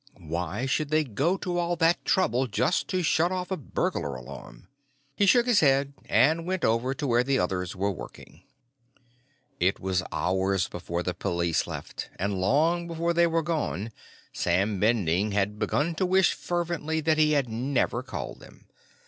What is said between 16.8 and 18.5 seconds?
that he had never called